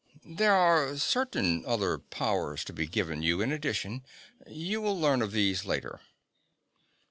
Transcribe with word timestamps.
_""There 0.37 0.55
are 0.55 0.97
certain 0.97 1.63
other 1.63 1.99
powers 1.99 2.63
to 2.63 2.73
be 2.73 2.87
given 2.87 3.21
you 3.21 3.39
in 3.39 3.51
addition. 3.51 4.03
You 4.47 4.81
will 4.81 4.99
learn 4.99 5.21
of 5.21 5.31
these 5.31 5.63
later." 5.63 6.01